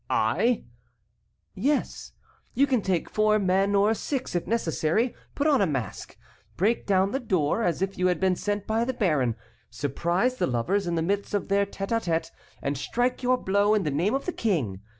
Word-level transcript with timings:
"I!" 0.09 0.63
"Yes. 1.53 2.13
You 2.55 2.65
can 2.65 2.81
take 2.81 3.07
four 3.07 3.37
men 3.37 3.75
or 3.75 3.93
six, 3.93 4.33
if 4.33 4.47
necessary, 4.47 5.13
put 5.35 5.45
on 5.45 5.61
a 5.61 5.67
mask, 5.67 6.17
break 6.57 6.87
down 6.87 7.11
the 7.11 7.19
door, 7.19 7.61
as 7.61 7.83
if 7.83 7.99
you 7.99 8.07
had 8.07 8.19
been 8.19 8.35
sent 8.35 8.65
by 8.65 8.83
the 8.83 8.95
baron, 8.95 9.35
surprise 9.69 10.37
the 10.37 10.47
lovers 10.47 10.87
in 10.87 10.95
the 10.95 11.03
midst 11.03 11.35
of 11.35 11.49
their 11.49 11.67
tête 11.67 11.89
à 11.95 12.03
tête, 12.03 12.31
and 12.63 12.79
strike 12.79 13.21
your 13.21 13.37
blow 13.37 13.75
in 13.75 13.83
the 13.83 13.91
name 13.91 14.15
of 14.15 14.25
the 14.25 14.33
King. 14.33 14.81